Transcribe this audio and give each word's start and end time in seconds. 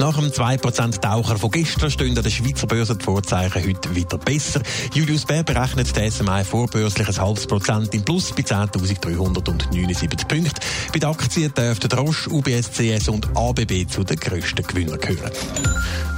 Nach 0.00 0.16
dem 0.16 0.30
2% 0.30 0.98
Taucher 1.02 1.36
von 1.36 1.50
gestern 1.50 1.90
stehen 1.90 2.16
an 2.16 2.22
der 2.22 2.30
Schweizer 2.30 2.66
Börse 2.66 2.96
die 2.96 3.04
Vorzeichen 3.04 3.62
heute 3.66 3.94
wieder 3.94 4.16
besser. 4.16 4.62
Julius 4.94 5.26
Bär 5.26 5.42
berechnet 5.42 5.94
die 5.94 6.10
SMI 6.10 6.42
vorbörslich 6.42 7.06
ein 7.06 7.18
halbes 7.18 7.46
Prozent 7.46 7.94
im 7.94 8.02
Plus 8.02 8.32
bei 8.32 8.40
10.379 8.40 10.26
Punkten. 10.26 10.54
Bei 10.90 10.98
den 10.98 11.04
Aktien 11.04 11.52
dürften 11.52 11.92
Roche, 11.92 12.30
UBS, 12.30 12.70
CS 12.72 13.10
und 13.10 13.28
ABB 13.36 13.86
zu 13.90 14.02
den 14.02 14.16
grössten 14.16 14.66
Gewinnern 14.66 14.98
gehören. 14.98 15.32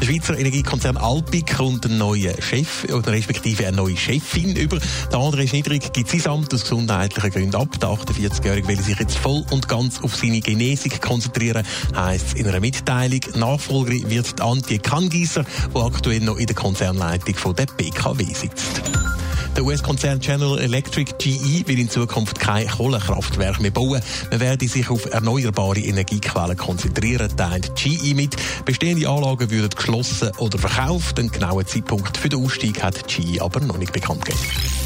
Der 0.00 0.06
Schweizer 0.06 0.38
Energiekonzern 0.38 0.96
Alpic 0.96 1.52
kommt 1.52 1.84
einen 1.84 1.98
neuen 1.98 2.40
Chef, 2.40 2.86
respektive 2.88 3.66
eine 3.66 3.78
neue 3.78 3.96
Chefin 3.96 4.54
über. 4.54 4.78
Der 5.10 5.18
andere 5.18 5.42
niedrig, 5.42 5.92
gibt 5.92 6.08
sein 6.08 6.24
Amt 6.28 6.54
aus 6.54 6.62
gesundheitlichen 6.62 7.30
Gründen 7.30 7.56
ab. 7.56 7.80
Der 7.80 7.88
48-Jährige 7.88 8.68
will 8.68 8.80
sich 8.80 8.98
jetzt 9.00 9.18
voll 9.18 9.44
und 9.50 9.66
ganz 9.66 10.00
auf 10.02 10.14
seine 10.14 10.40
Genesung 10.40 10.92
konzentrieren, 11.00 11.66
heisst 11.96 12.28
es 12.28 12.34
in 12.34 12.46
einer 12.46 12.60
Mitteilung. 12.60 13.20
Nachfolger 13.34 13.71
Nachfolgerin 13.72 14.10
wird 14.10 14.40
Antje 14.42 14.78
Kangieser, 14.78 15.44
die 15.74 15.78
aktuell 15.78 16.20
noch 16.20 16.36
in 16.36 16.46
der 16.46 16.54
Konzernleitung 16.54 17.34
von 17.34 17.56
der 17.56 17.64
BKW 17.64 18.24
sitzt. 18.24 18.82
Der 19.56 19.64
US-Konzern 19.64 20.20
General 20.20 20.58
Electric 20.58 21.12
GE 21.18 21.66
will 21.66 21.78
in 21.78 21.88
Zukunft 21.88 22.38
kein 22.38 22.68
Kohlekraftwerk 22.68 23.60
mehr 23.60 23.70
bauen. 23.70 24.02
Man 24.30 24.40
werde 24.40 24.68
sich 24.68 24.90
auf 24.90 25.06
erneuerbare 25.06 25.80
Energiequellen 25.80 26.56
konzentrieren, 26.56 27.34
teilt 27.34 27.74
GE 27.76 28.14
mit. 28.14 28.36
Bestehende 28.66 29.08
Anlagen 29.08 29.50
würden 29.50 29.70
geschlossen 29.70 30.32
oder 30.36 30.58
verkauft. 30.58 31.16
Den 31.16 31.30
genauen 31.30 31.66
Zeitpunkt 31.66 32.18
für 32.18 32.28
den 32.28 32.44
Ausstieg 32.44 32.82
hat 32.82 33.08
GE 33.08 33.40
aber 33.40 33.60
noch 33.60 33.78
nicht 33.78 33.92
bekannt 33.92 34.26
gegeben. 34.26 34.81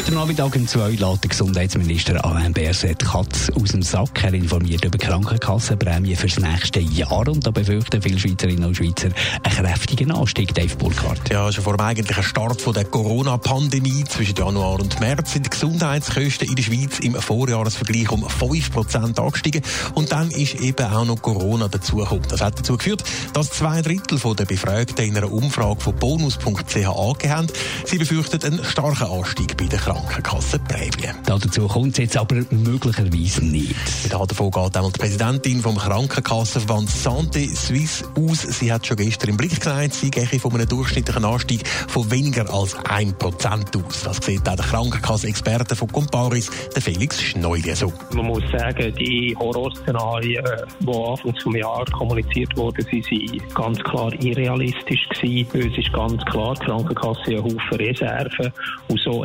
Heute 0.00 0.14
Nachmittag 0.14 0.58
zwei 0.66 0.92
lädt 0.92 1.22
der 1.22 1.28
Gesundheitsminister 1.28 2.24
Alain 2.24 2.54
Berset 2.54 3.04
Katz 3.04 3.50
aus 3.50 3.72
dem 3.72 3.82
Sack. 3.82 4.24
Er 4.24 4.32
informiert 4.32 4.82
über 4.82 4.96
Krankenkassenprämien 4.96 6.16
fürs 6.16 6.38
nächste 6.38 6.80
Jahr 6.80 7.28
und 7.28 7.46
da 7.46 7.50
befürchten 7.50 8.00
viele 8.00 8.18
Schweizerinnen 8.18 8.64
und 8.64 8.74
Schweizer 8.74 9.10
einen 9.42 9.54
kräftigen 9.54 10.10
Anstieg, 10.10 10.54
Dave 10.54 10.74
Burkhardt. 10.76 11.28
Ja, 11.30 11.52
schon 11.52 11.64
vor 11.64 11.76
dem 11.76 11.84
eigentlichen 11.84 12.22
Start 12.22 12.62
von 12.62 12.72
der 12.72 12.86
Corona-Pandemie 12.86 14.04
zwischen 14.04 14.36
Januar 14.36 14.80
und 14.80 14.98
März 15.00 15.34
sind 15.34 15.44
die 15.44 15.50
Gesundheitskosten 15.50 16.48
in 16.48 16.56
der 16.56 16.62
Schweiz 16.62 16.98
im 17.00 17.14
Vorjahresvergleich 17.14 18.10
um 18.10 18.24
5% 18.24 19.20
angestiegen 19.20 19.62
und 19.94 20.10
dann 20.12 20.30
ist 20.30 20.54
eben 20.54 20.86
auch 20.86 21.04
noch 21.04 21.20
Corona 21.20 21.68
dazugekommen. 21.68 22.24
Das 22.26 22.40
hat 22.40 22.58
dazu 22.58 22.78
geführt, 22.78 23.04
dass 23.34 23.50
zwei 23.50 23.82
Drittel 23.82 24.18
der 24.34 24.46
Befragten 24.46 25.04
in 25.04 25.16
einer 25.18 25.30
Umfrage 25.30 25.82
von 25.82 25.94
bonus.ch 25.94 26.46
angegeben 26.46 27.30
haben. 27.30 27.46
Sie 27.84 27.98
befürchten 27.98 28.42
einen 28.42 28.64
starken 28.64 29.06
Anstieg 29.06 29.58
bei 29.58 29.66
den 29.66 29.78
Krankenkassenprämien. 29.90 31.16
Dazu 31.26 31.66
kommt 31.66 31.92
es 31.92 31.98
jetzt 31.98 32.16
aber 32.16 32.36
möglicherweise 32.50 33.44
nicht. 33.44 33.74
Davon 34.08 34.50
geht 34.52 34.76
auch 34.76 34.92
die 34.92 34.98
Präsidentin 35.00 35.60
vom 35.60 35.76
Krankenkassenverband 35.76 36.88
Santé 36.88 37.48
Suisse 37.52 38.04
aus. 38.16 38.42
Sie 38.42 38.72
hat 38.72 38.86
schon 38.86 38.98
gestern 38.98 39.30
im 39.30 39.36
Blick 39.36 39.56
gesagt, 39.56 39.94
sie 39.94 40.10
gehe 40.10 40.26
von 40.26 40.54
einem 40.54 40.68
durchschnittlichen 40.68 41.24
Anstieg 41.24 41.66
von 41.66 42.08
weniger 42.08 42.48
als 42.54 42.76
1% 42.76 43.84
aus. 43.84 44.02
Das 44.04 44.18
sieht 44.18 44.48
auch 44.48 44.54
der 44.54 44.64
Krankenkassenexperte 44.64 45.74
von 45.74 45.88
Comparis, 45.88 46.50
der 46.72 46.82
Felix 46.82 47.20
Schneude, 47.20 47.74
so. 47.74 47.92
Man 48.14 48.26
muss 48.26 48.44
sagen, 48.52 48.94
die 48.94 49.34
Horrorszenarien, 49.36 50.44
die 50.78 50.88
Anfang 50.88 51.32
des 51.32 51.60
Jahres 51.60 51.90
kommuniziert 51.90 52.56
wurden, 52.56 52.86
sie 52.90 53.02
sind 53.02 53.54
ganz 53.56 53.80
klar 53.80 54.12
irrealistisch 54.22 55.08
gewesen. 55.08 55.48
Uns 55.52 55.78
ist 55.78 55.92
ganz 55.92 56.24
klar, 56.26 56.54
die 56.54 56.66
Krankenkasse 56.66 57.20
hat 57.20 57.28
einen 57.28 57.44
Haufen 57.44 57.76
Reserven 57.76 58.52
und 58.86 59.00
so 59.00 59.24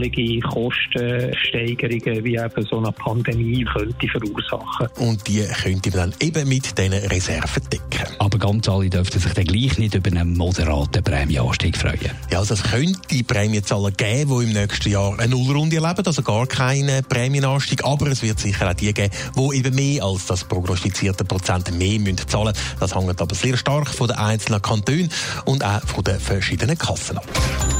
einmalige 0.00 0.40
Kostensteigerungen 0.40 2.24
wie 2.24 2.36
eben 2.36 2.66
so 2.68 2.78
eine 2.78 2.92
Pandemie 2.92 3.64
könnte 3.64 4.08
verursachen. 4.08 4.88
Und 4.98 5.26
die 5.28 5.44
könnte 5.62 5.90
man 5.90 6.10
dann 6.10 6.14
eben 6.20 6.48
mit 6.48 6.78
diesen 6.78 6.92
Reserven 6.92 7.62
decken. 7.70 8.16
Aber 8.18 8.38
ganz 8.38 8.68
alle 8.68 8.88
dürften 8.88 9.20
sich 9.20 9.32
dann 9.32 9.44
gleich 9.44 9.78
nicht 9.78 9.94
über 9.94 10.10
einen 10.10 10.36
moderaten 10.36 11.02
Prämieanstieg 11.02 11.76
freuen. 11.76 12.10
Ja, 12.30 12.38
also 12.38 12.54
es 12.54 12.62
könnte 12.62 13.24
Prämienzahlen 13.24 13.94
geben, 13.96 14.38
die 14.38 14.44
im 14.44 14.52
nächsten 14.52 14.90
Jahr 14.90 15.18
eine 15.18 15.28
Nullrunde 15.28 15.76
erleben, 15.76 16.06
also 16.06 16.22
gar 16.22 16.46
keinen 16.46 17.04
Prämienanstieg, 17.04 17.84
aber 17.84 18.06
es 18.08 18.22
wird 18.22 18.40
sicher 18.40 18.68
auch 18.68 18.74
die 18.74 18.92
geben, 18.94 19.10
die 19.36 19.58
eben 19.58 19.74
mehr 19.74 20.04
als 20.04 20.26
das 20.26 20.44
prognostizierte 20.44 21.24
Prozent 21.24 21.76
mehr 21.76 21.98
müssen 21.98 22.28
zahlen 22.28 22.54
Das 22.78 22.94
hängt 22.94 23.20
aber 23.20 23.34
sehr 23.34 23.56
stark 23.56 23.88
von 23.88 24.08
den 24.08 24.16
einzelnen 24.16 24.62
Kantonen 24.62 25.10
und 25.44 25.64
auch 25.64 25.80
von 25.82 26.04
den 26.04 26.18
verschiedenen 26.18 26.78
Kassen 26.78 27.18
ab. 27.18 27.79